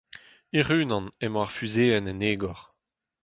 Hec'h-unan 0.55 1.05
emañ 1.25 1.41
ar 1.43 1.51
fuzeenn 1.55 2.09
en 2.11 2.23
egor. 2.31 2.59